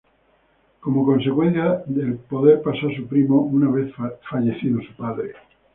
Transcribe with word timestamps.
Como 0.79 1.05
consecuencia 1.05 1.83
el 1.87 2.15
poder 2.27 2.63
pasó 2.63 2.87
a 2.87 2.95
su 2.95 3.05
primo 3.05 3.39
una 3.41 3.69
vez 3.69 3.93
fallecido 4.27 4.79
su 4.81 4.95
padre. 4.95 5.33